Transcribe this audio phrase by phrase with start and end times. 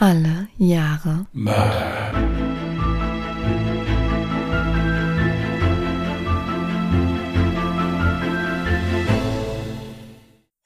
[0.00, 2.12] Alle Jahre Mörder.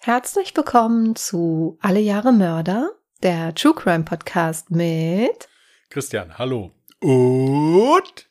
[0.01, 2.91] Herzlich willkommen zu Alle Jahre Mörder,
[3.23, 5.49] der True Crime Podcast mit
[5.89, 6.73] Christian, hallo.
[7.01, 8.29] Und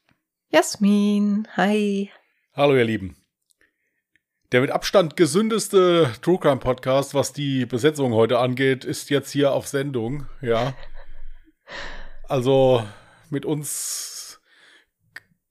[0.50, 1.48] Jasmin.
[1.58, 2.12] Hi.
[2.54, 3.18] hallo ihr Lieben.
[4.52, 9.54] Der mit Abstand gesündeste True Crime Podcast, was die Besetzung heute angeht, ist jetzt hier
[9.54, 10.74] auf Sendung, ja.
[12.28, 12.86] Also
[13.30, 14.40] mit uns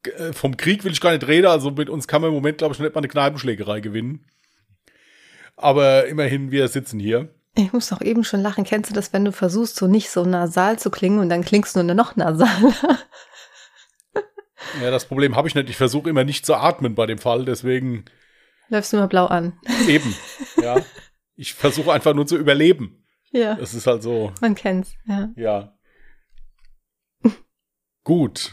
[0.04, 2.58] äh, vom Krieg will ich gar nicht reden, also mit uns kann man im Moment,
[2.58, 4.24] glaube ich, nicht mal eine Kneipenschlägerei gewinnen.
[5.56, 7.34] Aber immerhin, wir sitzen hier.
[7.54, 8.64] Ich muss doch eben schon lachen.
[8.64, 11.76] Kennst du das, wenn du versuchst, so nicht so nasal zu klingen und dann klingst
[11.76, 12.72] du nur noch nasaler?
[14.82, 15.68] Ja, das Problem habe ich nicht.
[15.68, 18.04] Ich versuche immer nicht zu atmen bei dem Fall, deswegen
[18.68, 19.58] Läufst du immer blau an.
[19.86, 20.14] eben.
[20.62, 20.76] Ja.
[21.36, 23.02] Ich versuche einfach nur zu überleben.
[23.32, 25.30] Ja, Das ist halt so, man kennt's, ja.
[25.36, 25.74] ja.
[28.04, 28.52] Gut.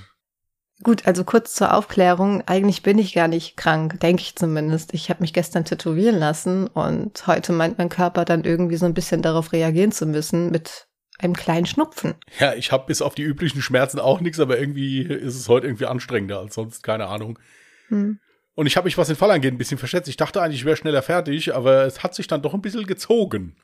[0.84, 2.44] Gut, also kurz zur Aufklärung.
[2.45, 4.94] Eigentlich bin ich gar nicht krank, denke ich zumindest.
[4.94, 8.94] Ich habe mich gestern tätowieren lassen und heute meint mein Körper dann irgendwie so ein
[8.94, 10.88] bisschen darauf reagieren zu müssen mit
[11.18, 12.14] einem kleinen Schnupfen.
[12.40, 15.66] Ja, ich habe bis auf die üblichen Schmerzen auch nichts, aber irgendwie ist es heute
[15.66, 17.40] irgendwie anstrengender als sonst, keine Ahnung.
[17.88, 18.20] Hm.
[18.53, 20.09] Und ich habe mich, was den Fall angeht, ein bisschen verschätzt.
[20.09, 22.86] Ich dachte eigentlich, ich wäre schneller fertig, aber es hat sich dann doch ein bisschen
[22.86, 23.56] gezogen.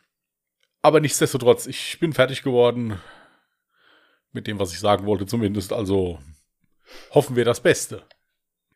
[0.81, 2.99] Aber nichtsdestotrotz, ich bin fertig geworden
[4.33, 5.71] mit dem, was ich sagen wollte, zumindest.
[5.71, 6.19] Also
[7.11, 8.03] hoffen wir das Beste.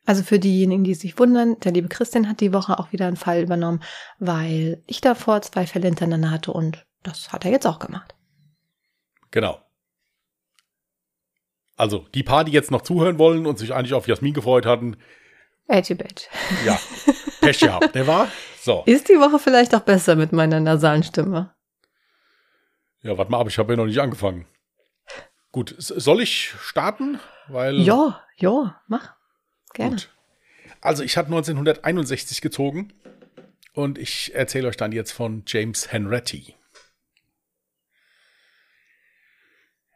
[0.06, 3.18] Also für diejenigen, die sich wundern, der liebe Christian hat die Woche auch wieder einen
[3.18, 3.84] Fall übernommen,
[4.20, 8.16] weil ich davor zwei Fälle hintereinander hatte und das hat er jetzt auch gemacht.
[9.32, 9.62] Genau.
[11.76, 14.96] Also, die paar, die jetzt noch zuhören wollen und sich eigentlich auf Jasmin gefreut hatten,
[15.68, 16.28] Edgy Bitch.
[16.66, 16.80] ja,
[17.42, 18.30] Pech gehabt, der war.
[18.62, 18.84] So.
[18.86, 21.54] Ist die Woche vielleicht auch besser mit meiner nasalen Stimme?
[23.02, 24.46] Ja, warte mal ab, ich habe ja noch nicht angefangen.
[25.58, 27.20] Gut, soll ich starten?
[27.48, 27.80] Weil.
[27.80, 29.16] Ja, ja, mach.
[29.74, 29.96] Gerne.
[29.96, 30.16] Gut.
[30.82, 32.94] Also, ich hatte 1961 gezogen
[33.74, 36.54] und ich erzähle euch dann jetzt von James Henretti.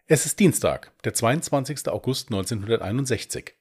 [0.08, 1.90] Es ist Dienstag, der 22.
[1.90, 3.54] August 1961.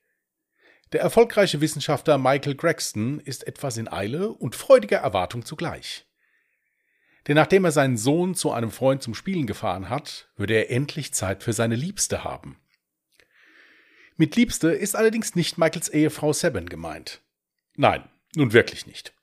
[0.93, 6.07] Der erfolgreiche Wissenschaftler Michael Gregson ist etwas in Eile und freudiger Erwartung zugleich.
[7.29, 11.13] Denn nachdem er seinen Sohn zu einem Freund zum Spielen gefahren hat, würde er endlich
[11.13, 12.59] Zeit für seine Liebste haben.
[14.17, 17.21] Mit Liebste ist allerdings nicht Michaels Ehefrau Seven gemeint.
[17.77, 19.15] Nein, nun wirklich nicht.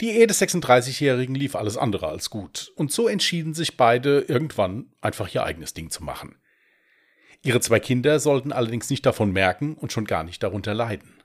[0.00, 4.92] Die Ehe des 36-Jährigen lief alles andere als gut, und so entschieden sich beide irgendwann
[5.00, 6.36] einfach ihr eigenes Ding zu machen.
[7.42, 11.19] Ihre zwei Kinder sollten allerdings nicht davon merken und schon gar nicht darunter leiden.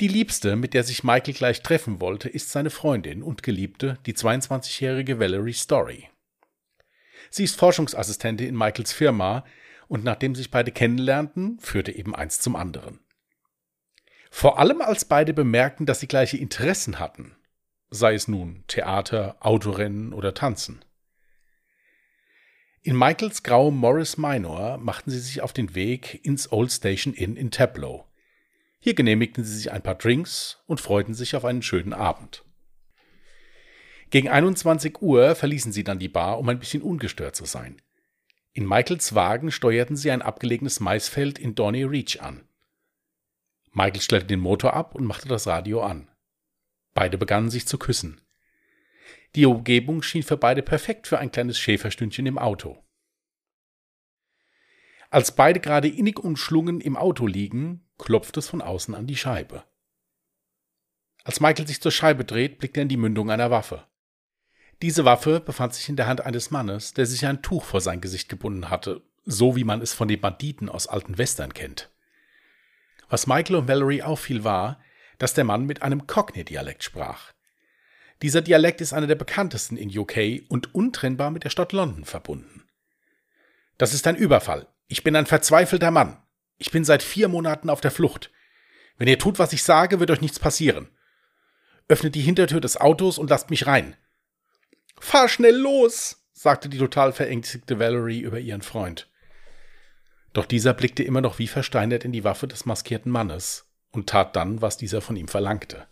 [0.00, 4.14] Die Liebste, mit der sich Michael gleich treffen wollte, ist seine Freundin und Geliebte, die
[4.14, 6.08] 22-jährige Valerie Story.
[7.30, 9.44] Sie ist Forschungsassistentin in Michaels Firma
[9.88, 13.00] und nachdem sich beide kennenlernten, führte eben eins zum anderen.
[14.30, 17.36] Vor allem als beide bemerkten, dass sie gleiche Interessen hatten,
[17.90, 20.84] sei es nun Theater, Autorennen oder Tanzen.
[22.82, 27.36] In Michaels grauem Morris Minor machten sie sich auf den Weg ins Old Station Inn
[27.36, 28.07] in Taplow.
[28.80, 32.44] Hier genehmigten sie sich ein paar Drinks und freuten sich auf einen schönen Abend.
[34.10, 37.82] Gegen 21 Uhr verließen sie dann die Bar, um ein bisschen ungestört zu sein.
[38.52, 42.48] In Michaels Wagen steuerten sie ein abgelegenes Maisfeld in Dorney Reach an.
[43.72, 46.10] Michael stellte den Motor ab und machte das Radio an.
[46.94, 48.20] Beide begannen sich zu küssen.
[49.34, 52.82] Die Umgebung schien für beide perfekt für ein kleines Schäferstündchen im Auto.
[55.10, 59.64] Als beide gerade innig umschlungen im Auto liegen, klopft es von außen an die Scheibe.
[61.24, 63.84] Als Michael sich zur Scheibe dreht, blickt er in die Mündung einer Waffe.
[64.80, 68.00] Diese Waffe befand sich in der Hand eines Mannes, der sich ein Tuch vor sein
[68.00, 71.90] Gesicht gebunden hatte, so wie man es von den Banditen aus alten Western kennt.
[73.08, 74.80] Was Michael und Valerie auffiel, war,
[75.18, 77.32] dass der Mann mit einem Cockney-Dialekt sprach.
[78.22, 82.64] Dieser Dialekt ist einer der bekanntesten in UK und untrennbar mit der Stadt London verbunden.
[83.78, 84.66] Das ist ein Überfall.
[84.88, 86.20] Ich bin ein verzweifelter Mann.
[86.58, 88.30] Ich bin seit vier Monaten auf der Flucht.
[88.98, 90.88] Wenn ihr tut, was ich sage, wird euch nichts passieren.
[91.88, 93.96] Öffnet die Hintertür des Autos und lasst mich rein.
[95.00, 99.08] Fahr schnell los, sagte die total verängstigte Valerie über ihren Freund.
[100.32, 104.36] Doch dieser blickte immer noch wie versteinert in die Waffe des maskierten Mannes und tat
[104.36, 105.86] dann, was dieser von ihm verlangte.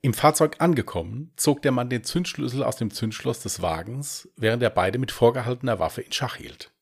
[0.00, 4.70] Im Fahrzeug angekommen, zog der Mann den Zündschlüssel aus dem Zündschloss des Wagens, während er
[4.70, 6.72] beide mit vorgehaltener Waffe in Schach hielt.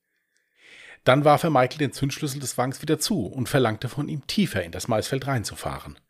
[1.06, 4.64] Dann warf er Michael den Zündschlüssel des Wagens wieder zu und verlangte von ihm, tiefer
[4.64, 6.00] in das Maisfeld reinzufahren.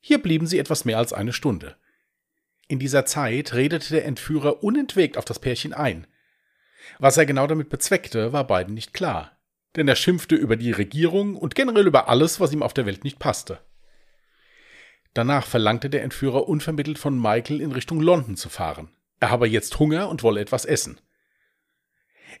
[0.00, 1.76] Hier blieben sie etwas mehr als eine Stunde.
[2.68, 6.06] In dieser Zeit redete der Entführer unentwegt auf das Pärchen ein,
[6.98, 9.38] Was er genau damit bezweckte, war beiden nicht klar,
[9.76, 13.02] denn er schimpfte über die Regierung und generell über alles, was ihm auf der Welt
[13.02, 13.60] nicht passte.
[15.14, 18.90] Danach verlangte der Entführer unvermittelt von Michael in Richtung London zu fahren.
[19.20, 21.00] Er habe jetzt Hunger und wolle etwas essen.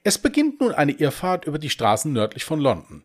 [0.02, 3.04] Es beginnt nun eine Irrfahrt über die Straßen nördlich von London.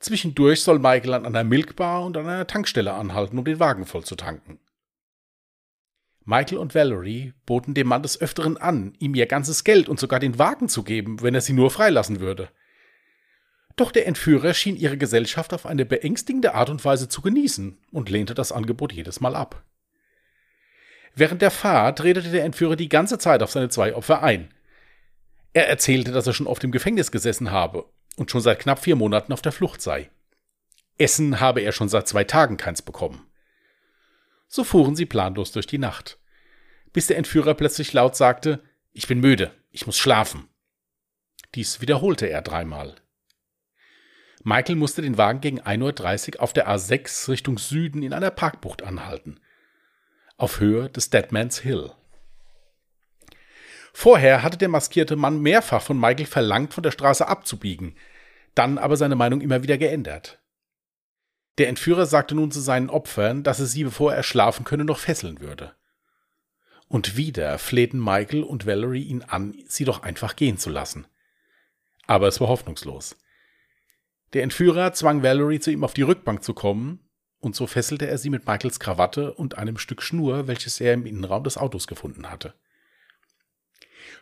[0.00, 4.04] Zwischendurch soll Michael an einer Milkbar und an einer Tankstelle anhalten, um den Wagen voll
[4.04, 4.60] zu tanken.
[6.24, 10.20] Michael und Valerie boten dem Mann des Öfteren an, ihm ihr ganzes Geld und sogar
[10.20, 12.50] den Wagen zu geben, wenn er sie nur freilassen würde.
[13.76, 18.10] Doch der Entführer schien ihre Gesellschaft auf eine beängstigende Art und Weise zu genießen und
[18.10, 19.64] lehnte das Angebot jedes Mal ab.
[21.14, 24.52] Während der Fahrt redete der Entführer die ganze Zeit auf seine zwei Opfer ein.
[25.58, 27.84] Er erzählte, dass er schon oft im Gefängnis gesessen habe
[28.14, 30.08] und schon seit knapp vier Monaten auf der Flucht sei.
[30.98, 33.26] Essen habe er schon seit zwei Tagen keins bekommen.
[34.46, 36.20] So fuhren sie planlos durch die Nacht,
[36.92, 38.62] bis der Entführer plötzlich laut sagte
[38.92, 40.48] Ich bin müde, ich muss schlafen.
[41.56, 42.94] Dies wiederholte er dreimal.
[44.44, 48.84] Michael musste den Wagen gegen 1.30 Uhr auf der A6 Richtung Süden in einer Parkbucht
[48.84, 49.40] anhalten,
[50.36, 51.90] auf Höhe des Deadman's Hill.
[53.92, 57.96] Vorher hatte der maskierte Mann mehrfach von Michael verlangt, von der Straße abzubiegen,
[58.54, 60.40] dann aber seine Meinung immer wieder geändert.
[61.58, 64.98] Der Entführer sagte nun zu seinen Opfern, dass er sie, bevor er schlafen könne, noch
[64.98, 65.74] fesseln würde.
[66.86, 71.06] Und wieder flehten Michael und Valerie ihn an, sie doch einfach gehen zu lassen.
[72.06, 73.16] Aber es war hoffnungslos.
[74.32, 77.00] Der Entführer zwang Valerie zu ihm auf die Rückbank zu kommen,
[77.40, 81.06] und so fesselte er sie mit Michaels Krawatte und einem Stück Schnur, welches er im
[81.06, 82.54] Innenraum des Autos gefunden hatte.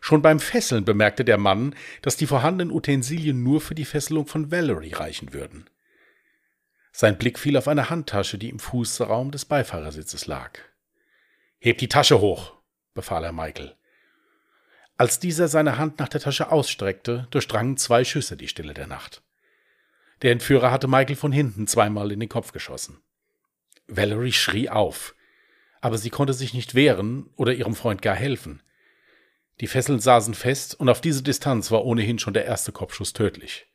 [0.01, 4.51] Schon beim Fesseln bemerkte der Mann, dass die vorhandenen Utensilien nur für die Fesselung von
[4.51, 5.69] Valerie reichen würden.
[6.93, 10.59] Sein Blick fiel auf eine Handtasche, die im Fußraum des Beifahrersitzes lag.
[11.59, 12.55] Heb die Tasche hoch,
[12.95, 13.77] befahl er Michael.
[14.99, 19.23] Als dieser seine Hand nach der Tasche ausstreckte, durchdrangen zwei Schüsse die Stille der Nacht.
[20.23, 23.03] Der Entführer hatte Michael von hinten zweimal in den Kopf geschossen.
[23.89, 25.15] Valerie schrie auf,
[25.83, 28.63] aber sie konnte sich nicht wehren oder ihrem Freund gar helfen.
[29.61, 33.67] Die Fesseln saßen fest und auf diese Distanz war ohnehin schon der erste Kopfschuss tödlich.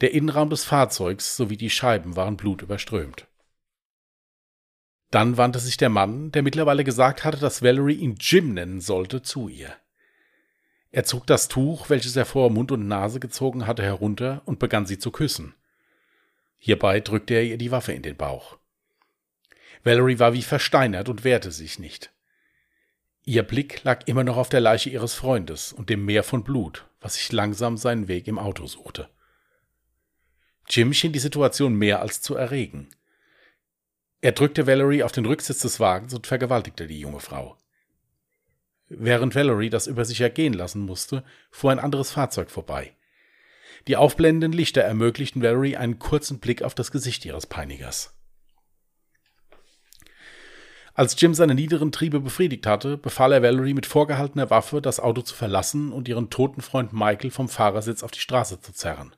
[0.00, 3.26] Der Innenraum des Fahrzeugs sowie die Scheiben waren blutüberströmt.
[5.10, 9.22] Dann wandte sich der Mann, der mittlerweile gesagt hatte, dass Valerie ihn Jim nennen sollte,
[9.22, 9.74] zu ihr.
[10.90, 14.86] Er zog das Tuch, welches er vor Mund und Nase gezogen hatte, herunter und begann
[14.86, 15.54] sie zu küssen.
[16.56, 18.58] Hierbei drückte er ihr die Waffe in den Bauch.
[19.82, 22.13] Valerie war wie versteinert und wehrte sich nicht.
[23.26, 26.86] Ihr Blick lag immer noch auf der Leiche ihres Freundes und dem Meer von Blut,
[27.00, 29.08] was sich langsam seinen Weg im Auto suchte.
[30.68, 32.88] Jim schien die Situation mehr als zu erregen.
[34.20, 37.56] Er drückte Valerie auf den Rücksitz des Wagens und vergewaltigte die junge Frau.
[38.88, 42.94] Während Valerie das über sich ergehen lassen musste, fuhr ein anderes Fahrzeug vorbei.
[43.88, 48.14] Die aufblendenden Lichter ermöglichten Valerie einen kurzen Blick auf das Gesicht ihres Peinigers.
[50.96, 55.22] Als Jim seine niederen Triebe befriedigt hatte, befahl er Valerie mit vorgehaltener Waffe, das Auto
[55.22, 59.14] zu verlassen und ihren toten Freund Michael vom Fahrersitz auf die Straße zu zerren.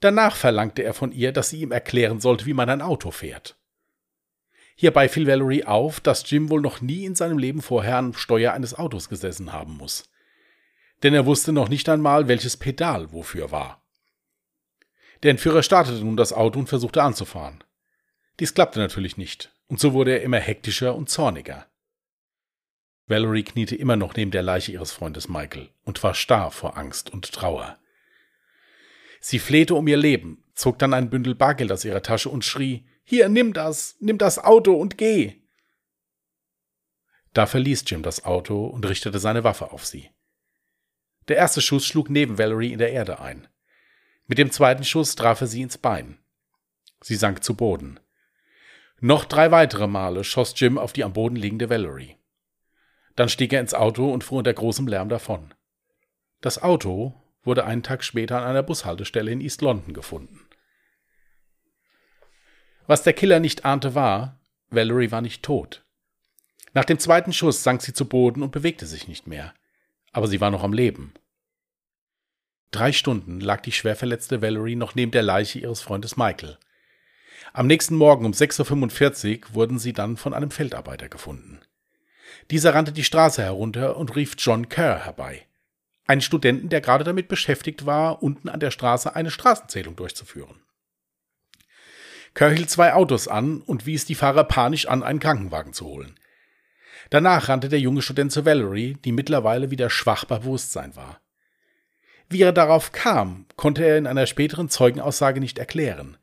[0.00, 3.56] Danach verlangte er von ihr, dass sie ihm erklären sollte, wie man ein Auto fährt.
[4.76, 8.52] Hierbei fiel Valerie auf, dass Jim wohl noch nie in seinem Leben vorher am Steuer
[8.52, 10.10] eines Autos gesessen haben muss.
[11.02, 13.82] Denn er wusste noch nicht einmal, welches Pedal wofür war.
[15.22, 17.64] Der Entführer startete nun das Auto und versuchte anzufahren.
[18.38, 21.66] Dies klappte natürlich nicht, und so wurde er immer hektischer und zorniger.
[23.06, 27.10] Valerie kniete immer noch neben der Leiche ihres Freundes Michael und war starr vor Angst
[27.10, 27.78] und Trauer.
[29.20, 32.86] Sie flehte um ihr Leben, zog dann ein Bündel Bargeld aus ihrer Tasche und schrie
[33.04, 35.42] Hier, nimm das, nimm das Auto und geh.
[37.32, 40.10] Da verließ Jim das Auto und richtete seine Waffe auf sie.
[41.28, 43.48] Der erste Schuss schlug neben Valerie in der Erde ein.
[44.26, 46.18] Mit dem zweiten Schuss traf er sie ins Bein.
[47.00, 48.00] Sie sank zu Boden.
[49.00, 52.16] Noch drei weitere Male schoss Jim auf die am Boden liegende Valerie.
[53.14, 55.54] Dann stieg er ins Auto und fuhr unter großem Lärm davon.
[56.40, 60.40] Das Auto wurde einen Tag später an einer Bushaltestelle in East London gefunden.
[62.86, 64.40] Was der Killer nicht ahnte war,
[64.70, 65.84] Valerie war nicht tot.
[66.74, 69.54] Nach dem zweiten Schuss sank sie zu Boden und bewegte sich nicht mehr.
[70.12, 71.14] Aber sie war noch am Leben.
[72.70, 76.58] Drei Stunden lag die schwer verletzte Valerie noch neben der Leiche ihres Freundes Michael.
[77.52, 81.60] Am nächsten Morgen um 6.45 Uhr wurden sie dann von einem Feldarbeiter gefunden.
[82.50, 85.46] Dieser rannte die Straße herunter und rief John Kerr herbei.
[86.06, 90.62] Einen Studenten, der gerade damit beschäftigt war, unten an der Straße eine Straßenzählung durchzuführen.
[92.34, 96.18] Kerr hielt zwei Autos an und wies die Fahrer panisch an, einen Krankenwagen zu holen.
[97.10, 101.20] Danach rannte der junge Student zu Valerie, die mittlerweile wieder schwach bei Bewusstsein war.
[102.28, 106.17] Wie er darauf kam, konnte er in einer späteren Zeugenaussage nicht erklären.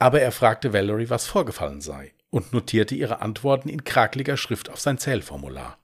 [0.00, 4.80] Aber er fragte Valerie, was vorgefallen sei, und notierte ihre Antworten in krakeliger Schrift auf
[4.80, 5.78] sein Zählformular.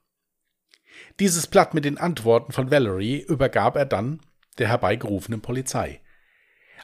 [1.20, 4.20] Dieses Blatt mit den Antworten von Valerie übergab er dann
[4.56, 6.00] der herbeigerufenen Polizei.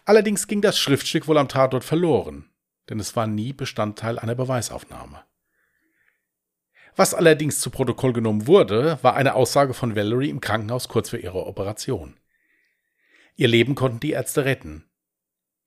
[0.04, 2.50] Allerdings ging das Schriftstück wohl am Tatort verloren,
[2.90, 5.24] denn es war nie Bestandteil einer Beweisaufnahme.
[6.96, 11.18] Was allerdings zu Protokoll genommen wurde, war eine Aussage von Valerie im Krankenhaus kurz vor
[11.18, 12.18] ihrer Operation.
[13.36, 14.84] Ihr Leben konnten die Ärzte retten.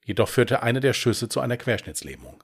[0.06, 2.44] Jedoch führte eine der Schüsse zu einer Querschnittslähmung.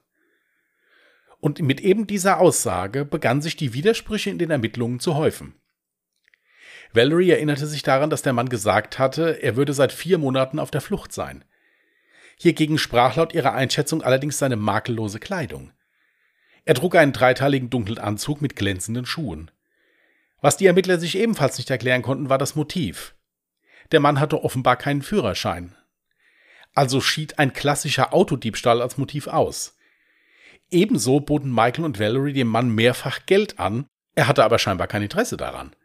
[1.40, 5.54] Und mit eben dieser Aussage begannen sich die Widersprüche in den Ermittlungen zu häufen.
[6.92, 10.70] Valerie erinnerte sich daran, dass der Mann gesagt hatte, er würde seit vier Monaten auf
[10.70, 11.44] der Flucht sein.
[12.36, 15.72] Hiergegen sprach laut ihrer Einschätzung allerdings seine makellose Kleidung.
[16.64, 19.50] Er trug einen dreiteiligen dunklen Anzug mit glänzenden Schuhen.
[20.40, 23.14] Was die Ermittler sich ebenfalls nicht erklären konnten, war das Motiv.
[23.92, 25.76] Der Mann hatte offenbar keinen Führerschein.
[26.74, 29.76] Also schied ein klassischer Autodiebstahl als Motiv aus.
[30.70, 35.02] Ebenso boten Michael und Valerie dem Mann mehrfach Geld an, er hatte aber scheinbar kein
[35.02, 35.76] Interesse daran.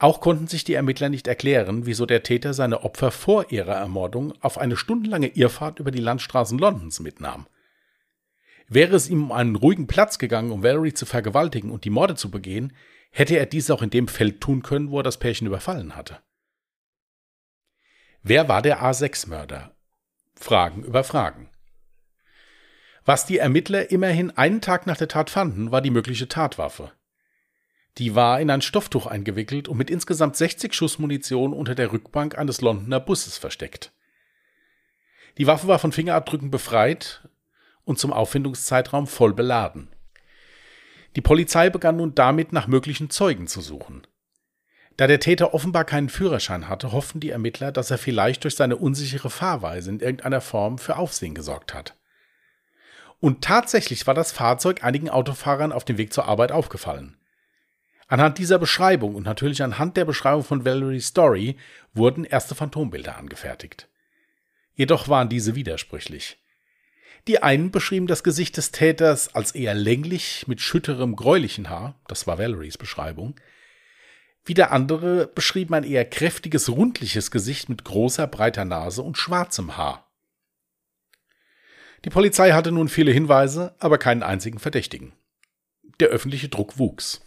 [0.00, 4.32] Auch konnten sich die Ermittler nicht erklären, wieso der Täter seine Opfer vor ihrer Ermordung
[4.40, 7.46] auf eine stundenlange Irrfahrt über die Landstraßen Londons mitnahm.
[8.68, 12.14] Wäre es ihm um einen ruhigen Platz gegangen, um Valerie zu vergewaltigen und die Morde
[12.14, 12.74] zu begehen,
[13.10, 16.18] hätte er dies auch in dem Feld tun können, wo er das Pärchen überfallen hatte.
[18.22, 19.74] Wer war der A6-Mörder?
[20.34, 21.50] Fragen über Fragen.
[23.04, 26.92] Was die Ermittler immerhin einen Tag nach der Tat fanden, war die mögliche Tatwaffe.
[27.96, 32.36] Die war in ein Stofftuch eingewickelt und mit insgesamt 60 Schuss Munition unter der Rückbank
[32.36, 33.92] eines Londoner Busses versteckt.
[35.38, 37.28] Die Waffe war von Fingerabdrücken befreit
[37.84, 39.88] und zum Auffindungszeitraum voll beladen.
[41.16, 44.06] Die Polizei begann nun damit nach möglichen Zeugen zu suchen.
[44.98, 48.76] Da der Täter offenbar keinen Führerschein hatte, hofften die Ermittler, dass er vielleicht durch seine
[48.76, 51.94] unsichere Fahrweise in irgendeiner Form für Aufsehen gesorgt hat.
[53.20, 57.16] Und tatsächlich war das Fahrzeug einigen Autofahrern auf dem Weg zur Arbeit aufgefallen.
[58.08, 61.56] Anhand dieser Beschreibung und natürlich anhand der Beschreibung von Valerie Story
[61.94, 63.88] wurden erste Phantombilder angefertigt.
[64.74, 66.38] Jedoch waren diese widersprüchlich.
[67.28, 72.26] Die einen beschrieben das Gesicht des Täters als eher länglich mit schütterem gräulichen Haar, das
[72.26, 73.36] war Valeries Beschreibung.
[74.48, 80.10] Wieder andere beschrieben ein eher kräftiges, rundliches Gesicht mit großer, breiter Nase und schwarzem Haar.
[82.06, 85.12] Die Polizei hatte nun viele Hinweise, aber keinen einzigen Verdächtigen.
[86.00, 87.20] Der öffentliche Druck wuchs.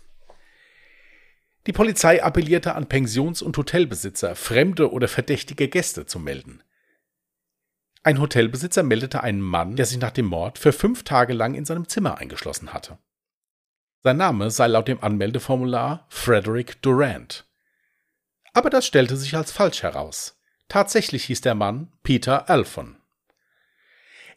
[1.67, 6.63] Die Polizei appellierte an Pensions- und Hotelbesitzer, fremde oder verdächtige Gäste zu melden.
[8.01, 11.65] Ein Hotelbesitzer meldete einen Mann, der sich nach dem Mord für fünf Tage lang in
[11.65, 12.97] seinem Zimmer eingeschlossen hatte.
[14.03, 17.45] Sein Name sei laut dem Anmeldeformular Frederick Durant.
[18.53, 20.39] Aber das stellte sich als falsch heraus.
[20.67, 22.97] Tatsächlich hieß der Mann Peter Alphon.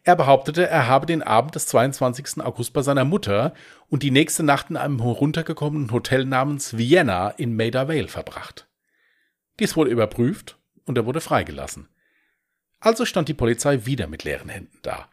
[0.03, 2.45] Er behauptete, er habe den Abend des 22.
[2.45, 3.55] August bei seiner Mutter
[3.89, 8.69] und die nächste Nacht in einem heruntergekommenen Hotel namens Vienna in Maida Vale verbracht.
[9.61, 11.89] Dies wurde überprüft und er wurde freigelassen.
[12.81, 15.09] Also stand die Polizei wieder mit leeren Händen da.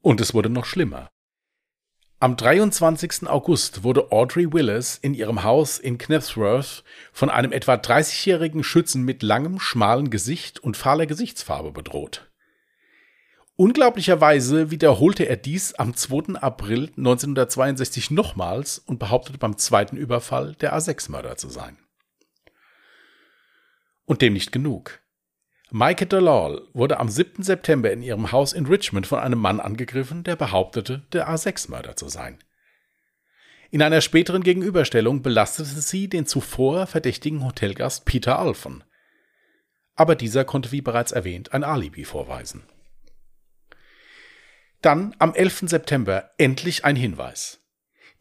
[0.00, 1.10] Und es wurde noch schlimmer.
[2.22, 3.26] Am 23.
[3.26, 9.24] August wurde Audrey Willis in ihrem Haus in Knebsworth von einem etwa 30-jährigen Schützen mit
[9.24, 12.30] langem, schmalen Gesicht und fahler Gesichtsfarbe bedroht.
[13.56, 16.36] Unglaublicherweise wiederholte er dies am 2.
[16.36, 21.76] April 1962 nochmals und behauptete beim zweiten Überfall der A6-Mörder zu sein.
[24.04, 25.01] Und dem nicht genug.
[25.74, 27.42] Maike Delal wurde am 7.
[27.42, 32.10] September in ihrem Haus in Richmond von einem Mann angegriffen, der behauptete, der A6-Mörder zu
[32.10, 32.38] sein.
[33.70, 38.84] In einer späteren Gegenüberstellung belastete sie den zuvor verdächtigen Hotelgast Peter Alphon.
[39.94, 42.64] Aber dieser konnte wie bereits erwähnt ein Alibi vorweisen.
[44.82, 45.70] Dann am 11.
[45.70, 47.61] September endlich ein Hinweis.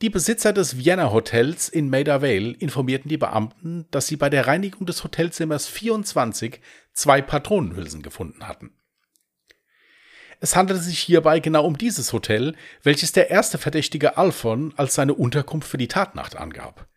[0.01, 4.47] Die Besitzer des Vienna Hotels in Maida Vale informierten die Beamten, dass sie bei der
[4.47, 6.59] Reinigung des Hotelzimmers 24
[6.91, 8.75] zwei Patronenhülsen gefunden hatten.
[10.39, 15.13] Es handelte sich hierbei genau um dieses Hotel, welches der erste Verdächtige Alphon als seine
[15.13, 16.87] Unterkunft für die Tatnacht angab.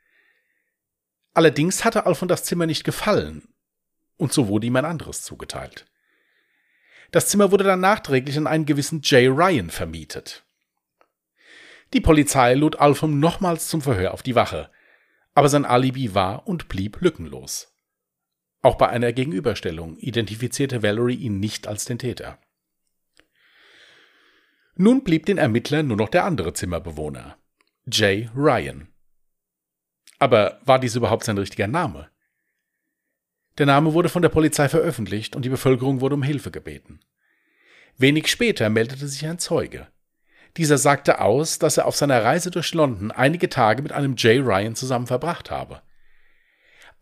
[1.34, 3.46] Allerdings hatte Alphon das Zimmer nicht gefallen,
[4.16, 5.84] und so wurde ihm ein anderes zugeteilt.
[7.10, 10.46] Das Zimmer wurde dann nachträglich an einen gewissen Jay Ryan vermietet.
[11.94, 14.68] Die Polizei lud Alpham nochmals zum Verhör auf die Wache,
[15.32, 17.72] aber sein Alibi war und blieb lückenlos.
[18.62, 22.40] Auch bei einer Gegenüberstellung identifizierte Valerie ihn nicht als den Täter.
[24.74, 27.38] Nun blieb den Ermittlern nur noch der andere Zimmerbewohner.
[27.86, 28.88] Jay Ryan.
[30.18, 32.10] Aber war dies überhaupt sein richtiger Name?
[33.58, 36.98] Der Name wurde von der Polizei veröffentlicht und die Bevölkerung wurde um Hilfe gebeten.
[37.96, 39.93] Wenig später meldete sich ein Zeuge.
[40.56, 44.38] Dieser sagte aus, dass er auf seiner Reise durch London einige Tage mit einem Jay
[44.38, 45.82] Ryan zusammen verbracht habe.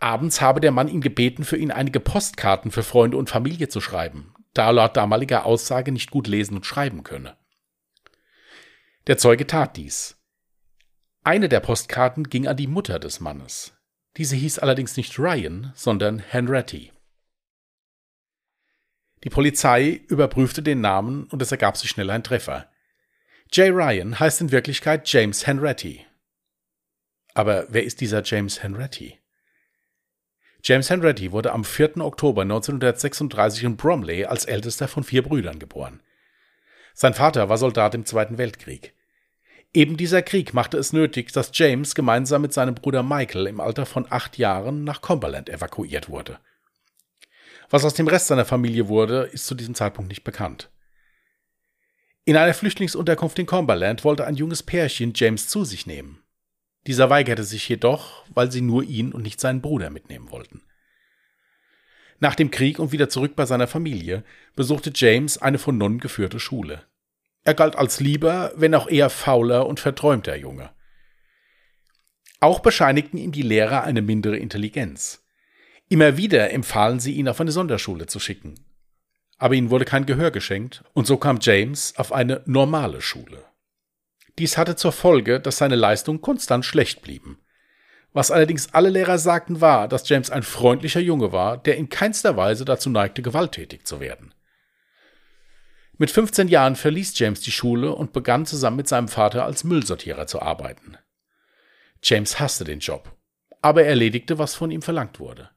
[0.01, 3.81] Abends habe der Mann ihn gebeten, für ihn einige Postkarten für Freunde und Familie zu
[3.81, 7.37] schreiben, da er laut damaliger Aussage nicht gut lesen und schreiben könne.
[9.07, 10.17] Der Zeuge tat dies.
[11.23, 13.77] Eine der Postkarten ging an die Mutter des Mannes.
[14.17, 16.91] Diese hieß allerdings nicht Ryan, sondern Henretti.
[19.23, 22.72] Die Polizei überprüfte den Namen und es ergab sich schnell ein Treffer.
[23.55, 26.07] Jay Ryan heißt in Wirklichkeit James Henretti.
[27.35, 29.19] Aber wer ist dieser James Henretti?
[30.65, 31.99] James Henretti wurde am 4.
[31.99, 36.01] Oktober 1936 in Bromley als ältester von vier Brüdern geboren.
[36.95, 38.95] Sein Vater war Soldat im Zweiten Weltkrieg.
[39.75, 43.85] Eben dieser Krieg machte es nötig, dass James gemeinsam mit seinem Bruder Michael im Alter
[43.85, 46.39] von acht Jahren nach Cumberland evakuiert wurde.
[47.69, 50.71] Was aus dem Rest seiner Familie wurde, ist zu diesem Zeitpunkt nicht bekannt.
[52.25, 56.23] In einer Flüchtlingsunterkunft in Cumberland wollte ein junges Pärchen James zu sich nehmen.
[56.87, 60.63] Dieser weigerte sich jedoch, weil sie nur ihn und nicht seinen Bruder mitnehmen wollten.
[62.21, 64.23] Nach dem Krieg und wieder zurück bei seiner Familie
[64.55, 66.85] besuchte James eine von Nonnen geführte Schule.
[67.43, 70.71] Er galt als lieber, wenn auch eher fauler und verträumter Junge.
[72.39, 75.25] Auch bescheinigten ihm die Lehrer eine mindere Intelligenz.
[75.89, 78.55] Immer wieder empfahlen sie ihn auf eine Sonderschule zu schicken.
[79.43, 83.43] Aber ihnen wurde kein Gehör geschenkt, und so kam James auf eine normale Schule.
[84.39, 87.41] Dies hatte zur Folge, dass seine Leistungen konstant schlecht blieben.
[88.13, 92.37] Was allerdings alle Lehrer sagten, war, dass James ein freundlicher Junge war, der in keinster
[92.37, 94.33] Weise dazu neigte, gewalttätig zu werden.
[95.99, 100.29] Mit 15 Jahren verließ James die Schule und begann zusammen mit seinem Vater als Müllsortierer
[100.29, 100.99] zu arbeiten.
[102.01, 103.13] James hasste den Job,
[103.61, 105.51] aber er erledigte, was von ihm verlangt wurde.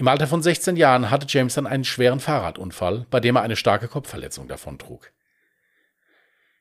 [0.00, 3.54] Im Alter von 16 Jahren hatte James dann einen schweren Fahrradunfall, bei dem er eine
[3.54, 5.12] starke Kopfverletzung davontrug.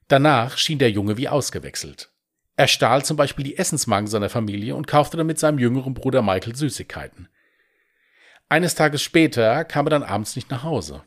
[0.10, 2.12] Danach schien der Junge wie ausgewechselt.
[2.58, 6.54] Er stahl zum Beispiel die Essensmagen seiner Familie und kaufte damit seinem jüngeren Bruder Michael
[6.54, 7.30] Süßigkeiten.
[8.50, 11.04] Eines Tages später kam er dann abends nicht nach Hause.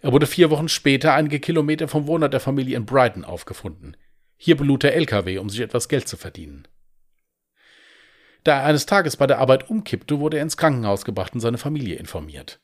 [0.00, 3.96] Er wurde vier Wochen später einige Kilometer vom Wohnort der Familie in Brighton aufgefunden.
[4.36, 6.68] Hier belud der LKW, um sich etwas Geld zu verdienen.
[8.44, 11.58] Da er eines Tages bei der Arbeit umkippte, wurde er ins Krankenhaus gebracht und seine
[11.58, 12.60] Familie informiert.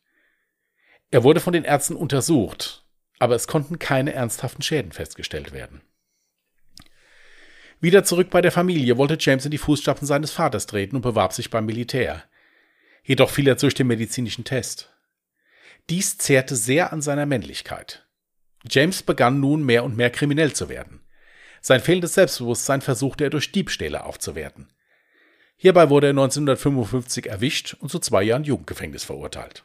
[1.10, 2.84] Er wurde von den Ärzten untersucht,
[3.18, 5.82] aber es konnten keine ernsthaften Schäden festgestellt werden.
[7.80, 11.32] Wieder zurück bei der Familie wollte James in die Fußstapfen seines Vaters treten und bewarb
[11.32, 12.24] sich beim Militär.
[13.04, 14.92] Jedoch fiel er durch den medizinischen Test.
[15.90, 18.06] Dies zehrte sehr an seiner Männlichkeit.
[18.68, 21.00] James begann nun mehr und mehr kriminell zu werden.
[21.60, 24.68] Sein fehlendes Selbstbewusstsein versuchte er durch Diebstähle aufzuwerten.
[25.56, 29.64] Hierbei wurde er 1955 erwischt und zu zwei Jahren Jugendgefängnis verurteilt.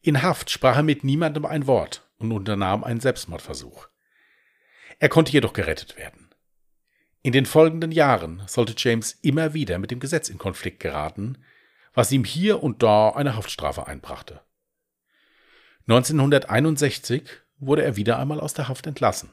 [0.00, 3.88] In Haft sprach er mit niemandem ein Wort und unternahm einen Selbstmordversuch.
[4.98, 6.30] Er konnte jedoch gerettet werden.
[7.22, 11.38] In den folgenden Jahren sollte James immer wieder mit dem Gesetz in Konflikt geraten,
[11.94, 14.42] was ihm hier und da eine Haftstrafe einbrachte.
[15.88, 17.22] 1961
[17.56, 19.30] wurde er wieder einmal aus der Haft entlassen.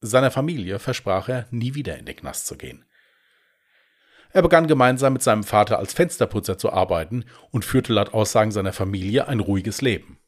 [0.00, 2.85] Seiner Familie versprach er, nie wieder in den Knast zu gehen.
[4.36, 8.74] Er begann gemeinsam mit seinem Vater als Fensterputzer zu arbeiten und führte laut Aussagen seiner
[8.74, 10.18] Familie ein ruhiges Leben.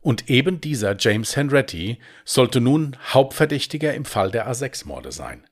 [0.00, 5.46] Und eben dieser James Henretti sollte nun Hauptverdächtiger im Fall der A6-Morde sein.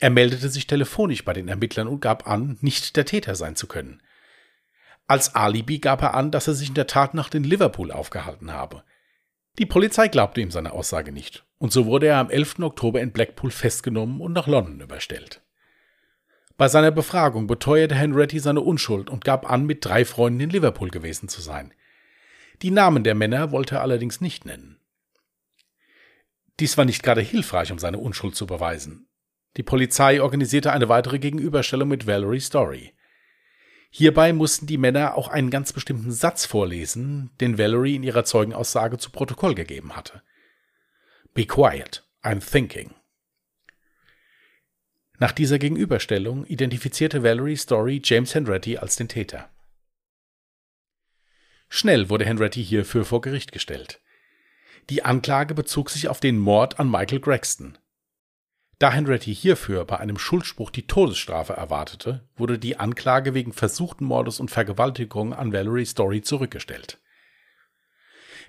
[0.00, 3.68] Er meldete sich telefonisch bei den Ermittlern und gab an, nicht der Täter sein zu
[3.68, 4.02] können.
[5.06, 8.52] Als Alibi gab er an, dass er sich in der Tat nach in Liverpool aufgehalten
[8.52, 8.82] habe.
[9.60, 12.58] Die Polizei glaubte ihm seine Aussage nicht, und so wurde er am 11.
[12.58, 15.43] Oktober in Blackpool festgenommen und nach London überstellt.
[16.56, 20.90] Bei seiner Befragung beteuerte Henretti seine Unschuld und gab an, mit drei Freunden in Liverpool
[20.90, 21.74] gewesen zu sein.
[22.62, 24.78] Die Namen der Männer wollte er allerdings nicht nennen.
[26.60, 29.08] Dies war nicht gerade hilfreich, um seine Unschuld zu beweisen.
[29.56, 32.94] Die Polizei organisierte eine weitere Gegenüberstellung mit Valerie Story.
[33.90, 38.98] Hierbei mussten die Männer auch einen ganz bestimmten Satz vorlesen, den Valerie in ihrer Zeugenaussage
[38.98, 40.22] zu Protokoll gegeben hatte.
[41.32, 42.94] Be quiet, I'm thinking.
[45.18, 49.48] Nach dieser Gegenüberstellung identifizierte Valerie Story James Henretti als den Täter.
[51.68, 54.00] Schnell wurde Henretti hierfür vor Gericht gestellt.
[54.90, 57.78] Die Anklage bezog sich auf den Mord an Michael Gregston.
[58.80, 64.40] Da Henretti hierfür bei einem Schuldspruch die Todesstrafe erwartete, wurde die Anklage wegen versuchten Mordes
[64.40, 66.98] und Vergewaltigung an Valerie Story zurückgestellt.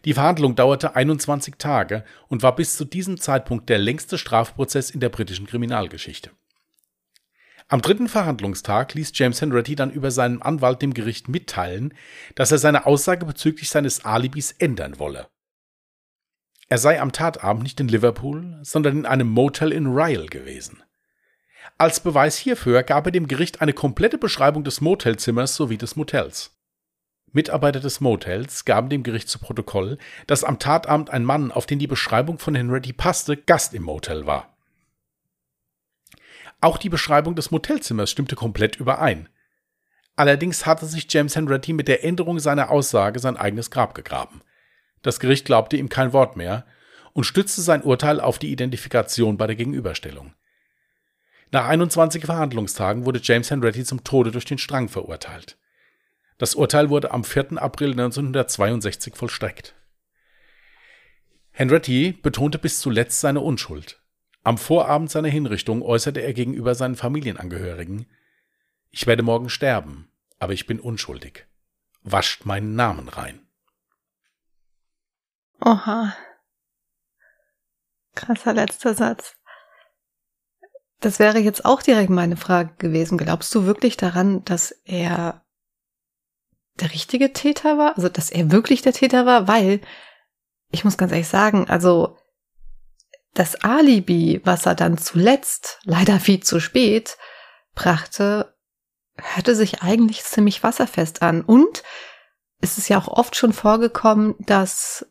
[0.03, 4.99] Die Verhandlung dauerte 21 Tage und war bis zu diesem Zeitpunkt der längste Strafprozess in
[4.99, 6.31] der britischen Kriminalgeschichte.
[7.67, 11.95] Am dritten Verhandlungstag ließ James Henretti dann über seinen Anwalt dem Gericht mitteilen,
[12.35, 15.27] dass er seine Aussage bezüglich seines Alibis ändern wolle.
[16.67, 20.83] Er sei am Tatabend nicht in Liverpool, sondern in einem Motel in Ryle gewesen.
[21.77, 26.51] Als Beweis hierfür gab er dem Gericht eine komplette Beschreibung des Motelzimmers sowie des Motels.
[27.31, 29.97] Mitarbeiter des Motels gaben dem Gericht zu Protokoll,
[30.27, 34.25] dass am Tatabend ein Mann, auf den die Beschreibung von Henretti passte, Gast im Motel
[34.25, 34.54] war.
[36.61, 39.29] Auch die Beschreibung des Motelzimmers stimmte komplett überein.
[40.15, 44.41] Allerdings hatte sich James Henretti mit der Änderung seiner Aussage sein eigenes Grab gegraben.
[45.01, 46.65] Das Gericht glaubte ihm kein Wort mehr
[47.13, 50.33] und stützte sein Urteil auf die Identifikation bei der Gegenüberstellung.
[51.51, 55.57] Nach 21 Verhandlungstagen wurde James Henretti zum Tode durch den Strang verurteilt.
[56.37, 57.61] Das Urteil wurde am 4.
[57.61, 59.75] April 1962 vollstreckt.
[61.51, 64.01] Henretti betonte bis zuletzt seine Unschuld.
[64.45, 68.05] Am Vorabend seiner Hinrichtung äußerte er gegenüber seinen Familienangehörigen
[68.91, 71.47] Ich werde morgen sterben, aber ich bin unschuldig.
[72.03, 73.47] Wascht meinen Namen rein.
[75.61, 76.15] Oha.
[78.13, 79.35] Krasser letzter Satz.
[80.99, 83.17] Das wäre jetzt auch direkt meine Frage gewesen.
[83.17, 85.43] Glaubst du wirklich daran, dass er
[86.79, 87.95] der richtige Täter war?
[87.95, 89.47] Also, dass er wirklich der Täter war?
[89.47, 89.81] Weil,
[90.69, 92.19] ich muss ganz ehrlich sagen, also
[93.35, 97.17] das Alibi, was er dann zuletzt, leider viel zu spät,
[97.75, 98.55] brachte,
[99.17, 101.41] hörte sich eigentlich ziemlich wasserfest an.
[101.41, 101.83] Und
[102.61, 105.05] es ist ja auch oft schon vorgekommen, dass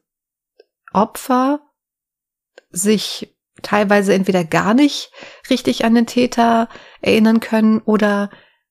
[0.92, 1.60] Opfer
[2.70, 5.12] sich teilweise entweder gar nicht
[5.50, 6.68] richtig an den Täter
[7.02, 8.30] erinnern können oder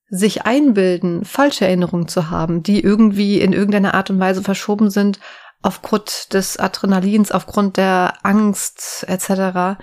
[0.09, 5.19] sich einbilden, falsche Erinnerungen zu haben, die irgendwie in irgendeiner Art und Weise verschoben sind
[5.63, 9.79] aufgrund des Adrenalins, aufgrund der Angst etc.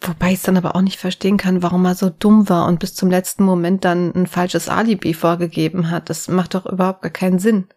[0.00, 2.80] Wobei ich es dann aber auch nicht verstehen kann, warum er so dumm war und
[2.80, 6.10] bis zum letzten Moment dann ein falsches Alibi vorgegeben hat.
[6.10, 7.68] Das macht doch überhaupt gar keinen Sinn.